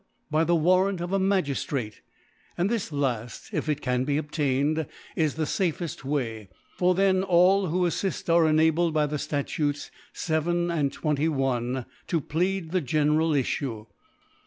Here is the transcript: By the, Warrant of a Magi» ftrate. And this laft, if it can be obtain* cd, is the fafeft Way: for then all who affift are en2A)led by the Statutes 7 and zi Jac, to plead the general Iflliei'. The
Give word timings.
By 0.31 0.45
the, 0.45 0.55
Warrant 0.55 0.99
of 0.99 1.13
a 1.13 1.19
Magi» 1.19 1.53
ftrate. 1.53 1.97
And 2.57 2.71
this 2.71 2.91
laft, 2.91 3.51
if 3.53 3.69
it 3.69 3.81
can 3.81 4.03
be 4.03 4.17
obtain* 4.17 4.73
cd, 4.77 4.89
is 5.15 5.35
the 5.35 5.43
fafeft 5.43 6.03
Way: 6.03 6.49
for 6.75 6.95
then 6.95 7.21
all 7.21 7.67
who 7.67 7.81
affift 7.85 8.27
are 8.27 8.45
en2A)led 8.51 8.93
by 8.93 9.05
the 9.05 9.19
Statutes 9.19 9.91
7 10.11 10.71
and 10.71 10.91
zi 10.91 11.27
Jac, 11.29 11.85
to 12.07 12.19
plead 12.19 12.71
the 12.71 12.81
general 12.81 13.29
Iflliei'. 13.33 13.87
The 13.89 13.93